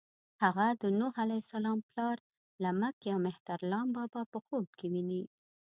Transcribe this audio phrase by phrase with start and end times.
[0.43, 2.17] هغه د نوح علیه السلام پلار
[2.63, 3.87] لمک یا مهترلام
[4.33, 5.23] په خوب کې ويني.